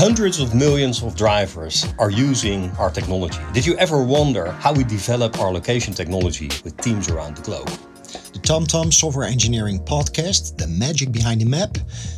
[0.00, 3.38] Hundreds of millions of drivers are using our technology.
[3.52, 7.68] Did you ever wonder how we develop our location technology with teams around the globe?
[8.32, 11.76] The TomTom Software Engineering Podcast, The Magic Behind the Map,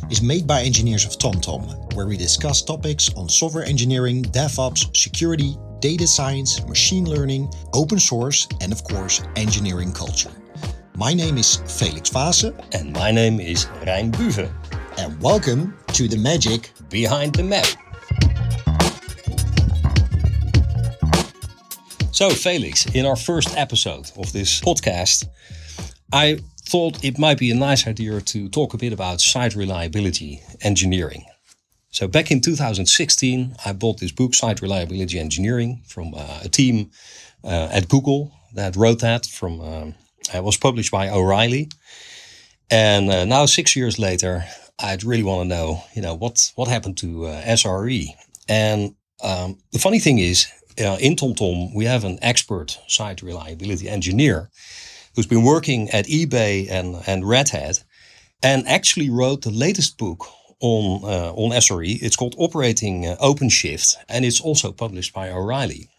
[0.09, 5.57] is made by engineers of TomTom, where we discuss topics on software engineering, DevOps, security,
[5.83, 10.31] data science, machine learning, open source, and of course, engineering culture.
[10.95, 12.53] My name is Felix Vase.
[12.71, 14.49] And my name is Rijn Buve.
[14.97, 17.65] And welcome to the magic behind the map.
[22.13, 25.27] So, Felix, in our first episode of this podcast,
[26.13, 30.43] I thought it might be a nice idea to talk a bit about site reliability
[30.61, 31.25] engineering.
[31.93, 36.89] So, back in 2016, I bought this book, Site Reliability Engineering, from uh, a team
[37.43, 39.27] uh, at Google that wrote that.
[39.27, 39.93] From um,
[40.33, 41.69] it was published by O'Reilly,
[42.71, 44.43] and uh, now six years later,
[44.79, 48.07] I'd really want to know, you know, what what happened to uh, SRE.
[48.49, 50.47] And um, the funny thing is,
[50.79, 54.49] uh, in TomTom, we have an expert site reliability engineer
[55.15, 57.83] who's been working at eBay and, and Red Hat
[58.41, 60.25] and actually wrote the latest book
[60.63, 62.01] on, uh, on SRE.
[62.01, 65.89] It's called Operating uh, OpenShift and it's also published by O'Reilly.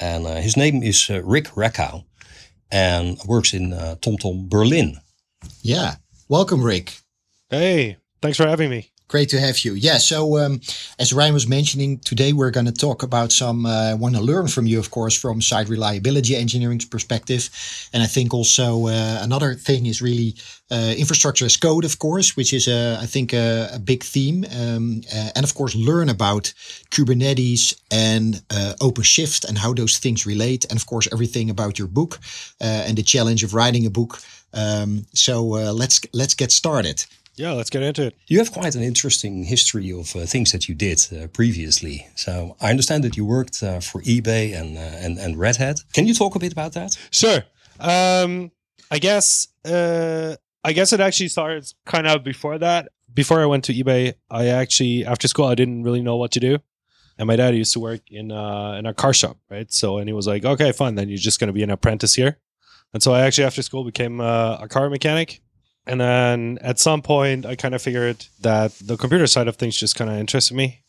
[0.00, 2.04] And uh, his name is uh, Rick Rackow
[2.70, 4.98] and works in uh, TomTom Berlin.
[5.62, 5.96] Yeah.
[6.28, 6.98] Welcome, Rick.
[7.48, 8.90] Hey, thanks for having me.
[9.06, 9.74] Great to have you.
[9.74, 9.98] Yeah.
[9.98, 10.60] So, um,
[10.98, 13.66] as Ryan was mentioning, today we're going to talk about some.
[13.66, 17.50] Uh, want to learn from you, of course, from site reliability engineering's perspective,
[17.92, 20.36] and I think also uh, another thing is really
[20.70, 24.46] uh, infrastructure as code, of course, which is a, I think a, a big theme,
[24.58, 26.54] um, uh, and of course learn about
[26.90, 31.88] Kubernetes and uh, OpenShift and how those things relate, and of course everything about your
[31.88, 32.18] book
[32.58, 34.18] uh, and the challenge of writing a book.
[34.54, 37.04] Um, so let's let's get started.
[37.36, 38.14] Yeah, let's get into it.
[38.28, 42.06] You have quite an interesting history of uh, things that you did uh, previously.
[42.14, 45.80] So I understand that you worked uh, for eBay and, uh, and and Red Hat.
[45.92, 46.96] Can you talk a bit about that?
[47.10, 47.42] Sure.
[47.80, 48.52] Um,
[48.90, 52.88] I guess uh, I guess it actually started kind of before that.
[53.12, 56.40] Before I went to eBay, I actually after school I didn't really know what to
[56.40, 56.58] do.
[57.16, 59.72] And my dad used to work in uh, in a car shop, right?
[59.72, 60.94] So and he was like, "Okay, fine.
[60.94, 62.38] Then you're just going to be an apprentice here."
[62.92, 65.40] And so I actually after school became a car mechanic
[65.86, 69.76] and then at some point, I kind of figured that the computer side of things
[69.76, 70.82] just kind of interested me.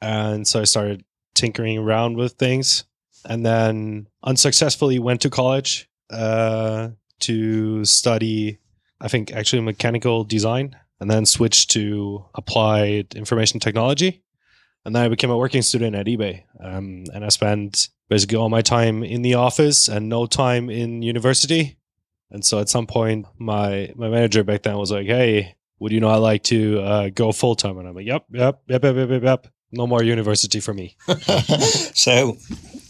[0.00, 2.84] And so I started tinkering around with things
[3.24, 6.88] and then unsuccessfully went to college uh,
[7.20, 8.58] to study,
[9.00, 14.22] I think, actually mechanical design and then switched to applied information technology.
[14.86, 16.44] And then I became a working student at eBay.
[16.58, 21.02] Um, and I spent basically all my time in the office and no time in
[21.02, 21.76] university
[22.30, 26.00] and so at some point, my my manager back then was like, "Hey, would you
[26.00, 29.10] know I like to uh, go full time?" And I'm like, "Yep, yep, yep, yep,
[29.10, 29.46] yep, yep.
[29.72, 30.96] No more university for me."
[31.94, 32.36] so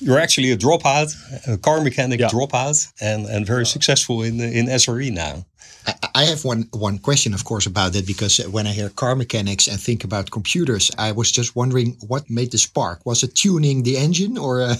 [0.01, 1.15] you're actually a dropout,
[1.49, 2.29] a car mechanic yeah.
[2.29, 5.47] dropout, and and very successful in in SRE now.
[6.15, 9.69] I have one one question, of course, about that because when I hear car mechanics
[9.69, 13.05] and think about computers, I was just wondering what made the spark.
[13.07, 14.63] Was it tuning the engine, or?
[14.63, 14.77] Uh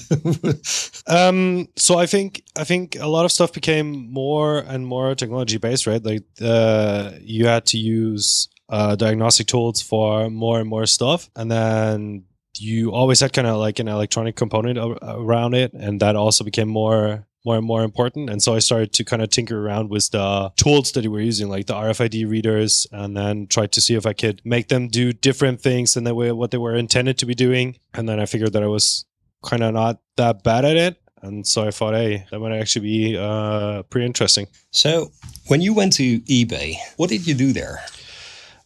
[1.07, 5.59] um, so I think I think a lot of stuff became more and more technology
[5.59, 6.05] based, right?
[6.05, 11.51] Like uh, you had to use uh, diagnostic tools for more and more stuff, and
[11.51, 12.25] then
[12.59, 16.69] you always had kind of like an electronic component around it, and that also became
[16.69, 18.29] more more and more important.
[18.29, 21.21] And so I started to kind of tinker around with the tools that we were
[21.21, 24.89] using, like the RFID readers, and then tried to see if I could make them
[24.89, 27.79] do different things than they were, what they were intended to be doing.
[27.95, 29.05] And then I figured that I was
[29.43, 31.03] kind of not that bad at it.
[31.23, 34.47] And so I thought, hey, that might actually be uh, pretty interesting.
[34.71, 35.13] So
[35.49, 37.81] when you went to eBay, what did you do there?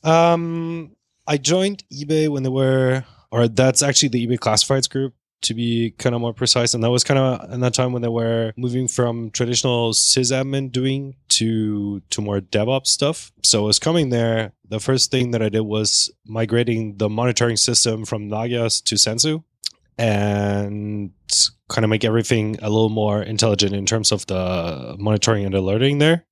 [0.05, 0.95] Um,
[1.27, 5.93] I joined eBay when they were, or that's actually the eBay Classifieds group to be
[5.99, 6.75] kind of more precise.
[6.75, 10.71] And that was kind of in that time when they were moving from traditional sysadmin
[10.71, 13.33] doing to to more DevOps stuff.
[13.43, 14.53] So I was coming there.
[14.69, 19.43] The first thing that I did was migrating the monitoring system from Nagios to Sensu
[19.97, 21.13] and
[21.69, 25.99] kind of make everything a little more intelligent in terms of the monitoring and alerting
[25.99, 26.27] there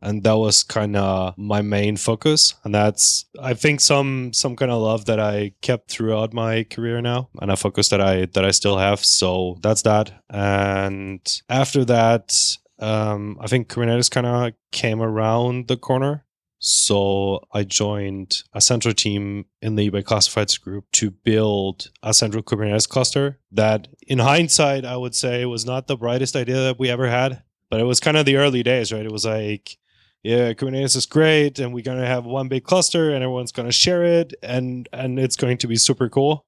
[0.00, 2.54] and that was kind of my main focus.
[2.64, 7.00] And that's i think some some kind of love that i kept throughout my career
[7.00, 9.04] now and a focus that i that i still have.
[9.04, 10.12] So that's that.
[10.30, 12.38] And after that
[12.78, 16.24] um, i think kubernetes kind of came around the corner.
[16.60, 22.42] So I joined a central team in the eBay Classifieds group to build a central
[22.42, 26.90] Kubernetes cluster that, in hindsight, I would say was not the brightest idea that we
[26.90, 29.04] ever had but it was kind of the early days, right?
[29.04, 29.76] It was like,
[30.22, 34.04] yeah, Kubernetes is great, and we're gonna have one big cluster, and everyone's gonna share
[34.04, 36.44] it, and and it's going to be super cool.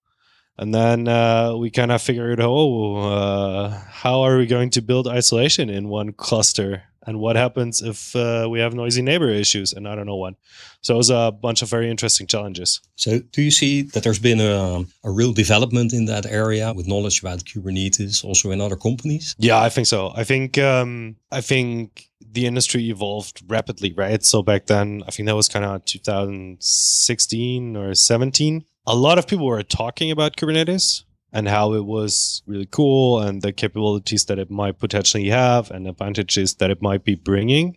[0.61, 5.09] And then uh, we kind of figured, oh, uh, how are we going to build
[5.09, 6.83] isolation in one cluster?
[7.07, 10.35] And what happens if uh, we have noisy neighbor issues and I don't know what?
[10.83, 12.81] So it was a bunch of very interesting challenges.
[12.97, 16.87] So, do you see that there's been a, a real development in that area with
[16.87, 19.35] knowledge about Kubernetes also in other companies?
[19.39, 20.13] Yeah, I think so.
[20.15, 24.23] I think um, I think the industry evolved rapidly, right?
[24.25, 29.27] So back then, I think that was kind of 2016 or 17 a lot of
[29.27, 34.39] people were talking about Kubernetes and how it was really cool and the capabilities that
[34.39, 37.77] it might potentially have and advantages that it might be bringing.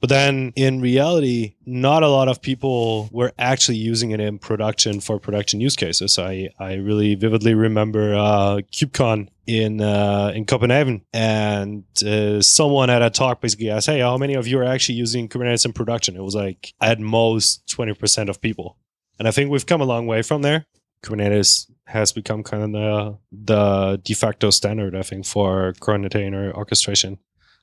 [0.00, 5.00] But then in reality, not a lot of people were actually using it in production
[5.00, 6.18] for production use cases.
[6.18, 13.00] I, I really vividly remember uh, KubeCon in uh, in Copenhagen, and uh, someone at
[13.00, 16.16] a talk basically asked, "Hey, how many of you are actually using Kubernetes in production?"
[16.16, 18.76] It was like at most twenty percent of people.
[19.18, 20.66] And I think we've come a long way from there.
[21.02, 27.18] Kubernetes has become kind of the the de facto standard, I think, for container orchestration,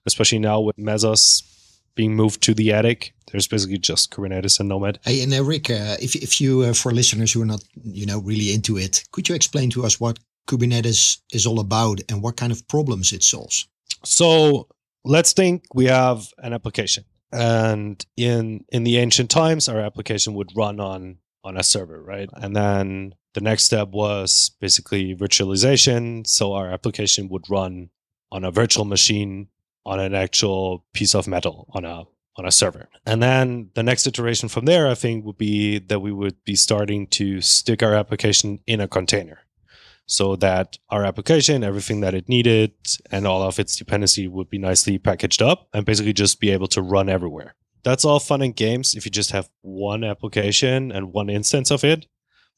[0.06, 1.44] especially now with Mesos
[1.95, 3.13] being moved to the attic.
[3.31, 5.00] There's basically just Kubernetes and Nomad.
[5.04, 8.06] Hey, and uh, Rick, uh, if if you uh, for listeners who are not you
[8.06, 12.22] know really into it, could you explain to us what Kubernetes is all about and
[12.22, 13.68] what kind of problems it solves?
[14.04, 14.68] So
[15.04, 20.51] let's think we have an application, and in in the ancient times, our application would
[20.56, 22.30] run on on a server, right?
[22.36, 26.25] And then the next step was basically virtualization.
[26.25, 27.90] So our application would run
[28.31, 29.48] on a virtual machine
[29.85, 32.03] on an actual piece of metal on a
[32.35, 32.89] on a server.
[33.06, 36.56] And then the next iteration from there, I think, would be that we would be
[36.56, 39.41] starting to stick our application in a container.
[40.07, 42.74] So that our application, everything that it needed,
[43.12, 46.68] and all of its dependency would be nicely packaged up and basically just be able
[46.68, 51.13] to run everywhere that's all fun and games if you just have one application and
[51.13, 52.07] one instance of it.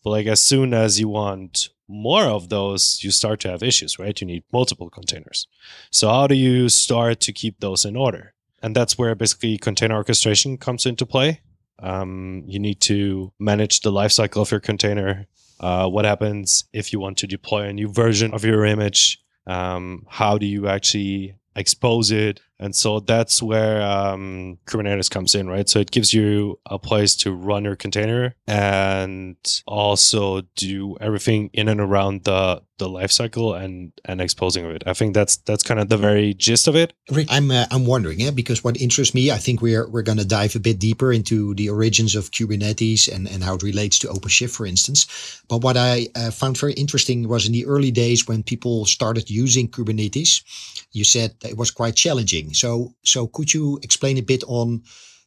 [0.06, 3.98] But like as soon as you want more of those, you start to have issues,
[3.98, 4.22] right?
[4.22, 5.48] You need multiple containers.
[5.90, 8.36] So how do you start to keep those in order?
[8.62, 11.42] And that's where basically container orchestration comes into play.
[11.80, 15.26] Um, you need to manage the lifecycle of your container.
[15.60, 19.20] Uh, what happens if you want to deploy a new version of your image?
[19.48, 22.42] Um, how do you actually expose it?
[22.60, 25.68] And so that's where um, Kubernetes comes in, right?
[25.68, 29.36] So it gives you a place to run your container and
[29.68, 34.84] also do everything in and around the the lifecycle and and exposing of it.
[34.86, 36.94] I think that's that's kind of the very gist of it.
[37.10, 40.18] Rick, I'm uh, I'm wondering, yeah, because what interests me, I think we're we're going
[40.18, 44.00] to dive a bit deeper into the origins of Kubernetes and and how it relates
[44.00, 45.42] to OpenShift, for instance.
[45.48, 49.30] But what I uh, found very interesting was in the early days when people started
[49.30, 50.44] using Kubernetes,
[50.92, 52.45] you said it was quite challenging.
[52.54, 54.84] So so could you explain a bit on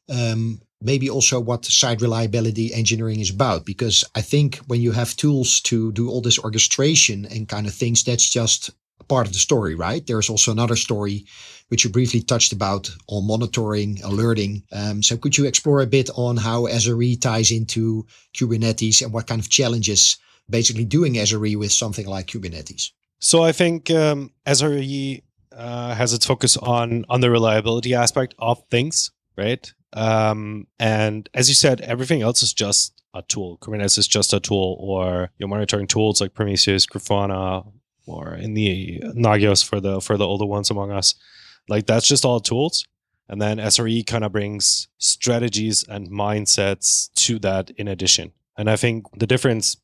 [0.08, 3.64] um, maybe also what site reliability engineering is about?
[3.64, 7.74] Because i think when you have tools to do all this orchestration and kind of
[7.74, 8.70] things that's just
[9.08, 10.06] part of the story right?
[10.06, 11.24] There's also another story
[11.68, 14.62] which you briefly touched about on monitoring alerting.
[14.72, 19.26] Um, so could you explore a bit on how sre ties into kubernetes and what
[19.26, 20.18] kind of challenges
[20.48, 22.90] basically doing sre with something like kubernetes?
[23.20, 25.22] So i think um, sre
[25.58, 31.48] uh, has its focus on on the reliability aspect of things right um, and as
[31.48, 33.58] you said, everything else is just a tool.
[33.58, 37.70] Kubernetes is just a tool, or your monitoring tools like Prometheus, Grafana,
[38.06, 41.14] or in the Nagios for the for the older ones among us.
[41.68, 42.86] Like that's just all tools.
[43.30, 48.32] And then SRE kind of brings strategies and mindsets to that in addition.
[48.56, 49.76] And I think the difference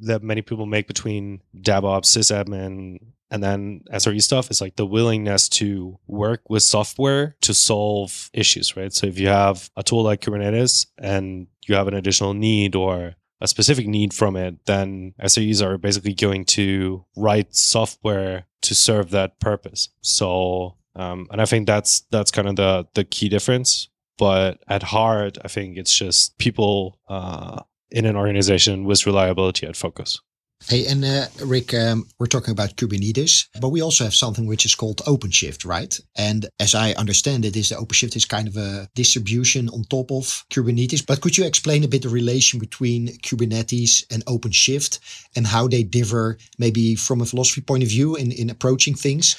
[0.00, 2.98] that many people make between DevOps, sysadmin,
[3.30, 8.76] and then SRE stuff is like the willingness to work with software to solve issues,
[8.76, 8.92] right?
[8.92, 13.14] So if you have a tool like Kubernetes and you have an additional need or
[13.40, 19.10] a specific need from it, then SREs are basically going to write software to serve
[19.10, 19.90] that purpose.
[20.00, 23.88] So, um, and I think that's that's kind of the the key difference.
[24.16, 29.76] But at heart, I think it's just people uh, in an organization with reliability at
[29.76, 30.20] focus.
[30.66, 34.66] Hey, and uh, Rick, um, we're talking about Kubernetes, but we also have something which
[34.66, 35.98] is called OpenShift, right?
[36.16, 40.10] And as I understand it, is the OpenShift is kind of a distribution on top
[40.10, 41.06] of Kubernetes.
[41.06, 44.98] But could you explain a bit the relation between Kubernetes and OpenShift
[45.36, 49.36] and how they differ, maybe from a philosophy point of view, in in approaching things?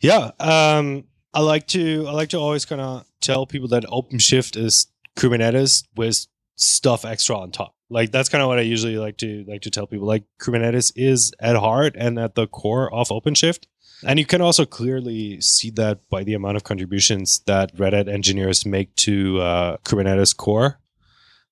[0.00, 4.56] Yeah, um, I like to I like to always kind of tell people that OpenShift
[4.56, 9.16] is Kubernetes with stuff extra on top like that's kind of what I usually like
[9.18, 10.06] to like to tell people.
[10.06, 13.64] Like Kubernetes is at heart and at the core of OpenShift,
[14.06, 18.08] And you can also clearly see that by the amount of contributions that Red Hat
[18.08, 20.80] engineers make to uh, Kubernetes core.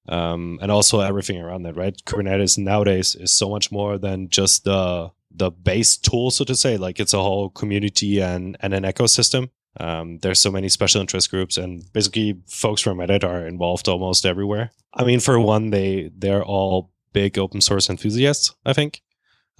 [0.09, 1.97] Um, and also everything around that, right?
[2.05, 6.77] Kubernetes nowadays is so much more than just the the base tool, so to say.
[6.77, 9.51] Like it's a whole community and and an ecosystem.
[9.79, 13.89] Um, there's so many special interest groups, and basically, folks from Red Hat are involved
[13.89, 14.71] almost everywhere.
[14.95, 19.03] I mean, for one, they they're all big open source enthusiasts, I think,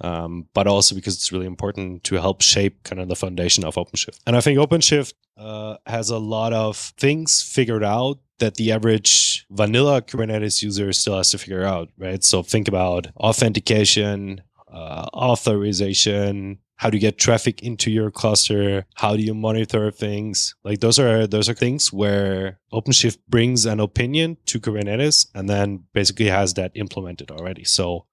[0.01, 3.75] um, but also because it's really important to help shape kind of the foundation of
[3.75, 4.19] OpenShift.
[4.27, 9.45] And I think OpenShift uh, has a lot of things figured out that the average
[9.49, 12.23] vanilla Kubernetes user still has to figure out, right?
[12.23, 19.15] So think about authentication, uh, authorization, how do you get traffic into your cluster how
[19.15, 20.55] do you monitor things?
[20.63, 25.83] Like those are those are things where openshift brings an opinion to kubernetes and then
[25.93, 27.63] basically has that implemented already.
[27.63, 28.05] So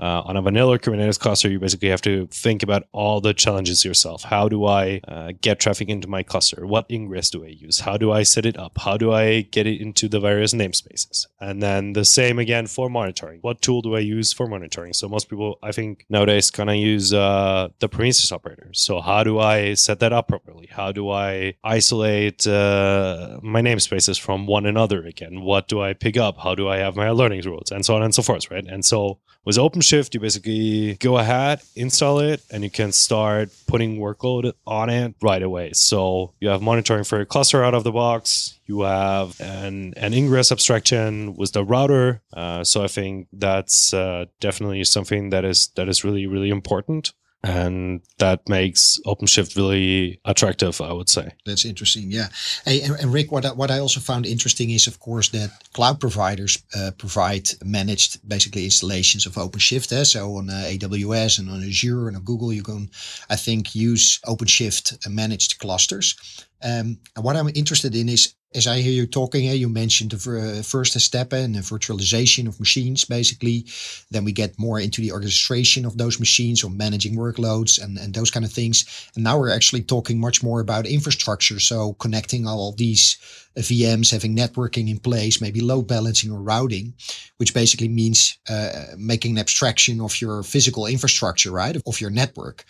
[0.00, 3.84] uh, on a vanilla Kubernetes cluster, you basically have to think about all the challenges
[3.84, 4.24] yourself.
[4.24, 6.66] How do I uh, get traffic into my cluster?
[6.66, 7.80] What ingress do I use?
[7.80, 8.78] How do I set it up?
[8.78, 11.26] How do I get it into the various namespaces?
[11.40, 13.38] And then the same again for monitoring.
[13.42, 14.92] What tool do I use for monitoring?
[14.94, 18.70] So most people, I think nowadays, kind of use uh, the Prometheus operator.
[18.72, 20.68] So how do I set that up properly?
[20.70, 25.42] How do I isolate uh, my namespaces from one another again?
[25.42, 26.38] What do I pick up?
[26.38, 27.70] How do I have my alerting rules?
[27.70, 28.66] And so on and so forth, right?
[28.66, 33.98] And so with OpenShift, you basically go ahead, install it, and you can start putting
[33.98, 35.72] workload on it right away.
[35.72, 38.58] So you have monitoring for your cluster out of the box.
[38.66, 42.22] You have an, an ingress abstraction with the router.
[42.32, 47.12] Uh, so I think that's uh, definitely something that is that is really really important
[47.44, 51.30] and that makes OpenShift really attractive, I would say.
[51.44, 52.10] That's interesting.
[52.10, 52.28] Yeah.
[52.64, 55.50] Hey, and, and Rick, what I, what I also found interesting is, of course, that
[55.74, 59.92] cloud providers uh, provide managed, basically installations of OpenShift.
[59.92, 60.04] Eh?
[60.04, 62.90] So on uh, AWS and on Azure and on Google, you can,
[63.28, 66.16] I think, use OpenShift managed clusters.
[66.62, 70.62] Um, and what I'm interested in is as I hear you talking, you mentioned the
[70.64, 73.66] first step and the virtualization of machines, basically.
[74.10, 78.14] Then we get more into the orchestration of those machines or managing workloads and, and
[78.14, 79.08] those kind of things.
[79.16, 81.58] And now we're actually talking much more about infrastructure.
[81.58, 83.18] So connecting all these
[83.56, 86.94] VMs, having networking in place, maybe load balancing or routing,
[87.36, 92.64] which basically means uh, making an abstraction of your physical infrastructure, right, of your network.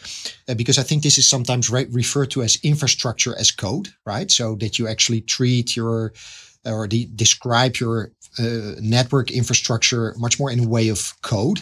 [0.49, 4.31] Uh, because I think this is sometimes re- referred to as infrastructure as code, right?
[4.31, 6.12] So that you actually treat your
[6.66, 11.61] or de- describe your uh, network infrastructure much more in a way of code.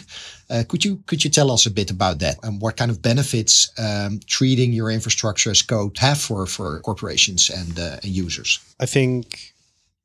[0.49, 3.01] Uh, could you could you tell us a bit about that and what kind of
[3.01, 8.59] benefits um, treating your infrastructure as code have for for corporations and, uh, and users?
[8.79, 9.53] I think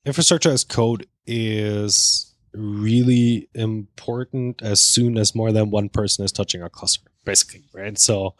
[0.05, 6.62] infrastructure as code is really important as soon as more than one person is touching
[6.62, 7.99] a cluster, basically, right?
[7.99, 8.35] So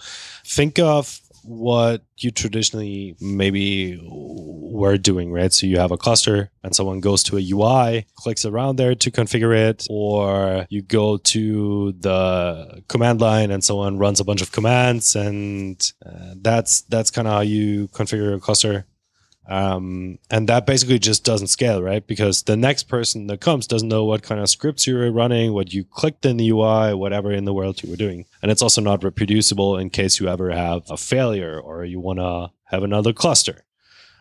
[0.45, 5.53] think of what you traditionally maybe were doing, right?
[5.53, 9.11] So you have a cluster and someone goes to a UI, clicks around there to
[9.11, 14.53] configure it, or you go to the command line and someone runs a bunch of
[14.53, 18.87] commands, and uh, that's that's kind of how you configure a cluster.
[19.49, 22.07] Um, and that basically just doesn't scale, right?
[22.07, 25.55] Because the next person that comes doesn't know what kind of scripts you were running,
[25.55, 28.27] what you clicked in the UI, whatever in the world you were doing.
[28.43, 32.19] And it's also not reproducible in case you ever have a failure or you want
[32.19, 33.65] to have another cluster.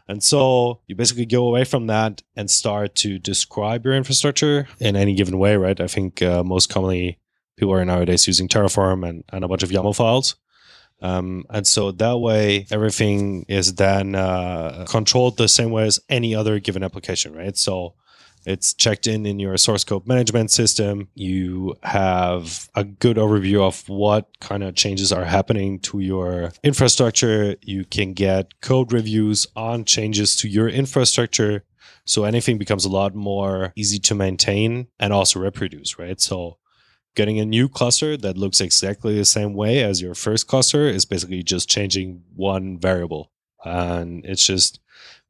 [0.07, 4.95] And so you basically go away from that and start to describe your infrastructure in
[4.95, 5.79] any given way, right?
[5.79, 7.19] I think uh, most commonly
[7.57, 10.35] people are nowadays using Terraform and, and a bunch of YAML files.
[11.01, 16.33] Um, and so that way, everything is then uh, controlled the same way as any
[16.33, 17.55] other given application, right?
[17.55, 17.93] So
[18.45, 21.09] it's checked in in your source code management system.
[21.15, 27.57] You have a good overview of what kind of changes are happening to your infrastructure.
[27.61, 31.65] You can get code reviews on changes to your infrastructure.
[32.05, 36.19] So anything becomes a lot more easy to maintain and also reproduce, right?
[36.21, 36.57] So
[37.17, 41.03] getting a new cluster that looks exactly the same way as your first cluster is
[41.03, 43.31] basically just changing one variable.
[43.65, 44.79] And it's just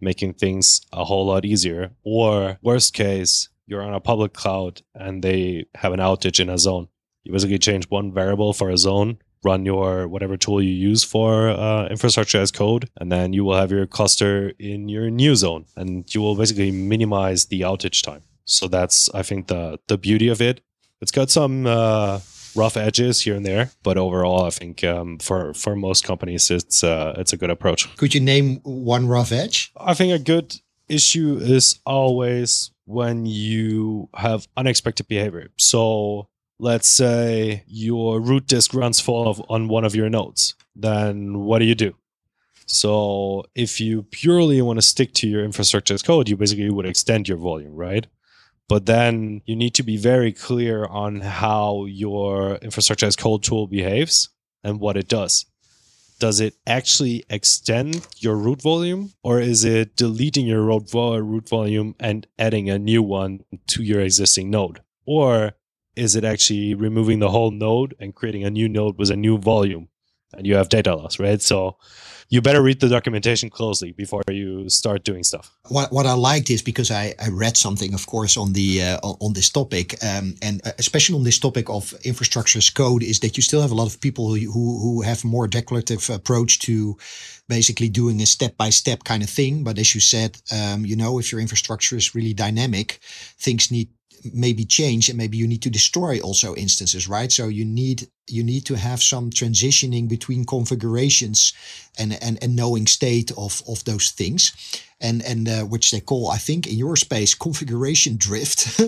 [0.01, 1.91] making things a whole lot easier.
[2.03, 6.57] Or worst case, you're on a public cloud and they have an outage in a
[6.57, 6.89] zone.
[7.23, 11.49] You basically change one variable for a zone, run your whatever tool you use for
[11.49, 15.65] uh, infrastructure as code, and then you will have your cluster in your new zone,
[15.75, 18.23] and you will basically minimize the outage time.
[18.45, 20.61] So that's I think the the beauty of it.
[21.01, 22.19] It's got some uh,
[22.55, 26.83] rough edges here and there, but overall, I think um, for for most companies, it's
[26.83, 27.95] uh, it's a good approach.
[27.97, 29.71] Could you name one rough edge?
[29.77, 30.55] I think a good
[30.89, 35.49] issue is always when you have unexpected behavior.
[35.57, 41.39] So let's say your root disk runs full of on one of your nodes then
[41.39, 41.95] what do you do?
[42.65, 46.85] So if you purely want to stick to your infrastructure as code, you basically would
[46.85, 48.05] extend your volume, right?
[48.67, 53.67] But then you need to be very clear on how your infrastructure as code tool
[53.67, 54.29] behaves
[54.63, 55.45] and what it does.
[56.19, 61.95] Does it actually extend your root volume or is it deleting your root, root volume
[61.99, 64.81] and adding a new one to your existing node?
[65.05, 65.53] Or
[65.95, 69.37] is it actually removing the whole node and creating a new node with a new
[69.37, 69.89] volume
[70.33, 71.41] and you have data loss, right?
[71.41, 71.77] So
[72.29, 75.49] you better read the documentation closely before you start doing stuff.
[75.69, 78.97] What, what I liked is because I, I read something, of course, on the uh,
[79.01, 83.19] on this topic, um, and uh, especially on this topic of infrastructure as code, is
[83.21, 86.97] that you still have a lot of people who who, have more declarative approach to
[87.47, 89.63] basically doing a step by step kind of thing.
[89.63, 92.99] But as you said, um, you know, if your infrastructure is really dynamic,
[93.39, 93.87] things need
[94.33, 97.31] maybe change and maybe you need to destroy also instances right?
[97.31, 101.53] So you need you need to have some transitioning between configurations
[101.97, 104.53] and and, and knowing state of of those things.
[104.99, 108.79] And and uh, which they call i think in your space configuration drift.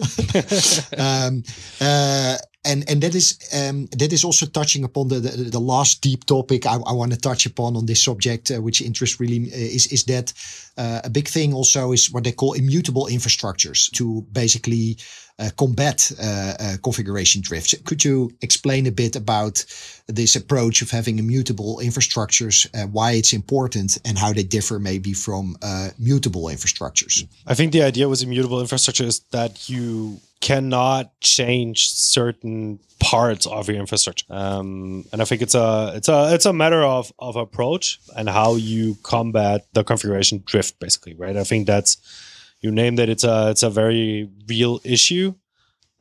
[0.98, 1.44] Um,
[1.80, 6.02] uh, and and that is um, that is also touching upon the the, the last
[6.02, 9.52] deep topic I, I want to touch upon on this subject, uh, which interests really
[9.52, 10.34] uh, is is that
[10.78, 14.98] uh, a big thing also is what they call immutable infrastructures to basically
[15.40, 17.74] uh, combat uh, uh, configuration drifts.
[17.86, 19.64] Could you explain a bit about
[20.08, 25.56] this approach of having immutable infrastructures, why it's important, and how they differ maybe from
[25.98, 27.26] mutable infrastructures?
[27.48, 33.68] I think the idea with immutable infrastructure is that you cannot change certain parts of
[33.68, 34.26] your infrastructure.
[34.30, 38.30] Um, and I think it's a it's a it's a matter of of approach and
[38.30, 41.36] how you combat the configuration drift, basically, right?
[41.36, 41.98] I think that's
[42.62, 43.10] you named it.
[43.10, 45.36] It's a it's a very real issue,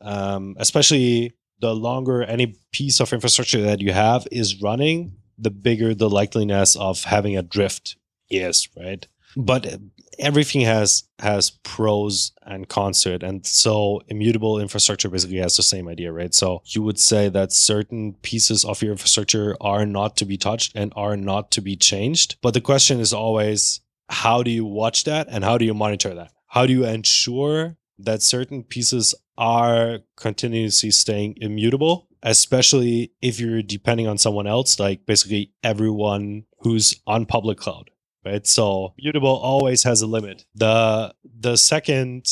[0.01, 5.93] um, especially the longer any piece of infrastructure that you have is running, the bigger
[5.93, 7.97] the likeliness of having a drift
[8.29, 9.07] is, right?
[9.35, 9.79] But
[10.17, 15.63] everything has has pros and cons to it and so immutable infrastructure basically has the
[15.63, 16.33] same idea right?
[16.33, 20.73] So you would say that certain pieces of your infrastructure are not to be touched
[20.75, 22.37] and are not to be changed.
[22.41, 26.13] But the question is always how do you watch that and how do you monitor
[26.15, 26.31] that?
[26.47, 34.05] How do you ensure that certain pieces are continuously staying immutable especially if you're depending
[34.05, 37.89] on someone else like basically everyone who's on public cloud
[38.25, 38.45] right?
[38.45, 40.45] So mutable always has a limit.
[40.55, 42.25] The the second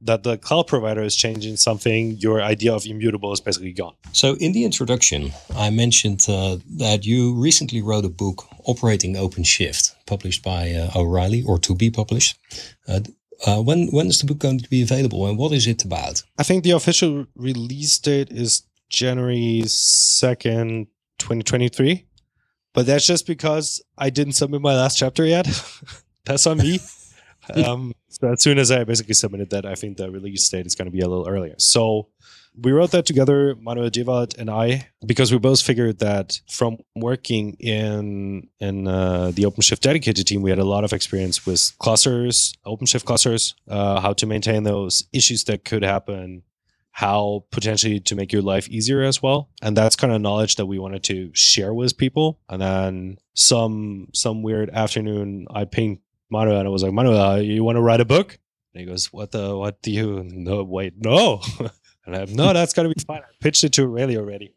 [0.00, 3.94] that the cloud provider is changing something, your idea of immutable is basically gone.
[4.12, 9.94] So, in the introduction, I mentioned uh, that you recently wrote a book, Operating OpenShift,
[10.06, 12.38] published by uh, O'Reilly or to be published.
[12.86, 13.00] Uh,
[13.46, 16.22] uh, when when is the book going to be available, and what is it about?
[16.38, 20.88] I think the official release date is January second,
[21.18, 22.07] twenty twenty three.
[22.78, 25.48] But that's just because I didn't submit my last chapter yet.
[26.24, 26.78] that's on me.
[27.66, 30.76] um, so as soon as I basically submitted that, I think the release date is
[30.76, 31.56] going to be a little earlier.
[31.58, 32.06] So
[32.56, 37.54] we wrote that together, Manuel Dewald and I, because we both figured that from working
[37.54, 42.54] in in uh, the OpenShift dedicated team, we had a lot of experience with clusters,
[42.64, 46.44] OpenShift clusters, uh, how to maintain those issues that could happen
[46.98, 49.48] how potentially to make your life easier as well.
[49.62, 52.40] And that's kind of knowledge that we wanted to share with people.
[52.48, 57.62] And then some some weird afternoon, I pinged Manuel and I was like, Manuel, you
[57.62, 58.36] want to write a book?
[58.74, 61.40] And he goes, What the what do you no wait, no.
[62.04, 63.20] and I'm no, that's gonna be fine.
[63.20, 64.56] I pitched it to O'Reilly already.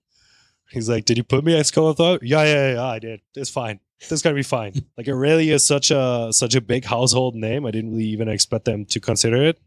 [0.71, 2.17] He's like, Did you put me as co-author?
[2.23, 3.21] Yeah, yeah, yeah, I did.
[3.36, 3.80] It's fine.
[4.10, 4.73] This gonna be fine.
[4.97, 7.67] like O'Reilly is such a such a big household name.
[7.67, 9.60] I didn't really even expect them to consider it.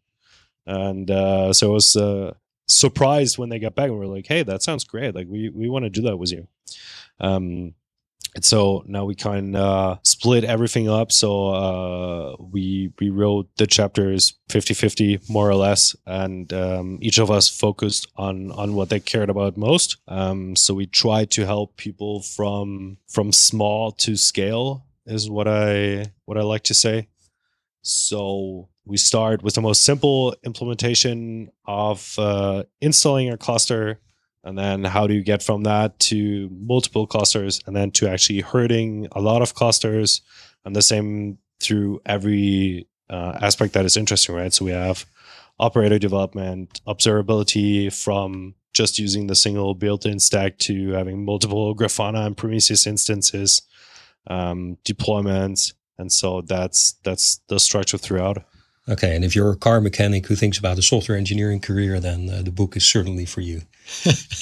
[0.66, 2.34] And uh, so it was uh,
[2.66, 5.14] surprised when they got back and were like, "Hey, that sounds great!
[5.14, 6.48] Like we we want to do that with you."
[7.20, 7.74] Um,
[8.34, 11.12] and so now we kind of split everything up.
[11.12, 17.30] So uh, we we wrote the chapters 50-50 more or less, and um, each of
[17.30, 19.98] us focused on on what they cared about most.
[20.08, 26.12] Um, so we tried to help people from from small to scale is what I
[26.24, 27.08] what I like to say.
[27.84, 34.00] So we start with the most simple implementation of uh, installing a cluster
[34.42, 38.40] and then how do you get from that to multiple clusters and then to actually
[38.40, 40.22] herding a lot of clusters
[40.64, 44.52] and the same through every uh, aspect that is interesting right?
[44.52, 45.04] So we have
[45.58, 52.36] operator development observability from just using the single built-in stack to having multiple grafana and
[52.36, 53.60] prometheus instances
[54.26, 58.44] um, deployments and so that's that's the structure throughout
[58.86, 62.28] Okay, and if you're a car mechanic who thinks about a software engineering career, then
[62.28, 63.62] uh, the book is certainly for you.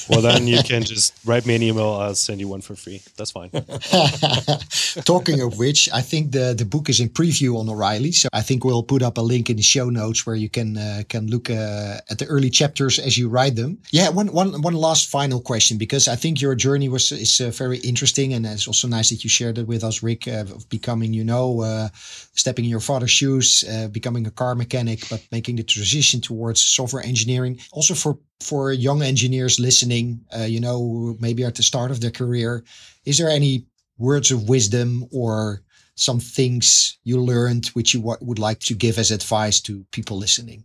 [0.08, 1.90] well, then you can just write me an email.
[1.90, 3.02] I'll send you one for free.
[3.16, 3.50] That's fine.
[5.05, 8.12] Talking of which, I think the, the book is in preview on O'Reilly.
[8.12, 10.76] So I think we'll put up a link in the show notes where you can
[10.76, 13.78] uh, can look uh, at the early chapters as you write them.
[13.90, 17.50] Yeah, one, one, one last final question because I think your journey was is uh,
[17.50, 20.68] very interesting and it's also nice that you shared it with us, Rick, uh, of
[20.68, 21.88] becoming, you know, uh,
[22.35, 26.61] stepping in your father's shoes, uh, becoming a car mechanic, but making the transition towards
[26.61, 27.59] software engineering.
[27.72, 32.64] Also for for young engineers listening, you know, maybe at the start of their career,
[33.05, 33.66] is there any
[33.98, 35.62] words of wisdom or
[35.94, 40.64] some things you learned which you would like to give as advice to people listening?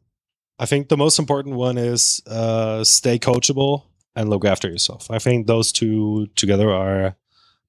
[0.60, 3.84] I think the most important one is uh, stay coachable
[4.16, 5.12] and look after yourself.
[5.12, 7.16] I think those two together are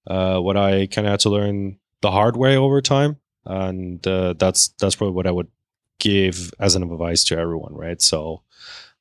[0.07, 4.35] uh, what I kind of had to learn the hard way over time, and uh,
[4.39, 5.49] that's that's probably what I would
[5.99, 8.01] give as an advice to everyone, right?
[8.01, 8.43] So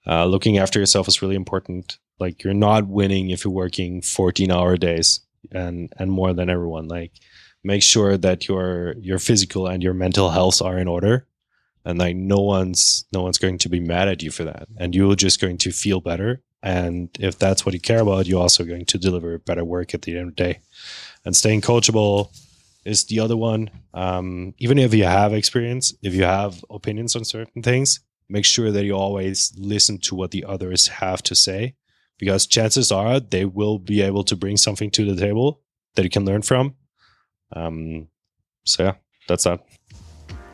[0.06, 2.00] uh, looking after yourself is really important.
[2.20, 6.88] Like you're not winning if you're working 14 hour days and and more than everyone.
[6.88, 7.12] Like
[7.64, 11.28] make sure that your your physical and your mental health are in order,
[11.86, 14.96] and like no one's no one's going to be mad at you for that, and
[14.96, 16.42] you're just going to feel better.
[16.64, 20.02] And if that's what you care about, you're also going to deliver better work at
[20.02, 20.60] the end of the day.
[21.24, 22.36] And staying coachable
[22.84, 23.70] is the other one.
[23.94, 28.72] Um, even if you have experience, if you have opinions on certain things, make sure
[28.72, 31.76] that you always listen to what the others have to say
[32.18, 35.62] because chances are they will be able to bring something to the table
[35.96, 36.76] that you can learn from.
[37.56, 38.08] Um,
[38.66, 38.94] so yeah
[39.28, 39.62] that's that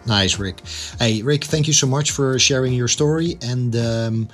[0.05, 0.61] nice rick
[0.99, 4.27] hey rick thank you so much for sharing your story and um,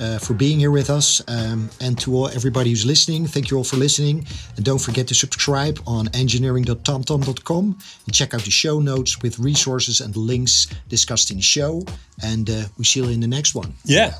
[0.00, 1.22] uh, for being here with us.
[1.28, 4.26] Um, and to all everybody who's listening, thank you all for listening.
[4.56, 10.00] And don't forget to subscribe on engineering.tomtom.com and check out the show notes with resources
[10.00, 11.84] and links discussed in the show.
[12.22, 13.74] And uh, we see you in the next one.
[13.84, 14.14] Yeah.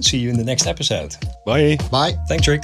[0.00, 1.14] See you in the next episode.
[1.44, 1.78] Bye.
[1.90, 2.14] Bye.
[2.28, 2.62] Thanks, Rick.